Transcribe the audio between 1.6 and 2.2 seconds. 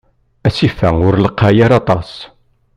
ara aṭas.